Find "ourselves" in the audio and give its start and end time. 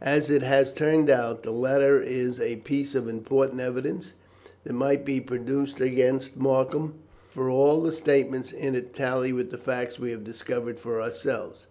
11.02-11.66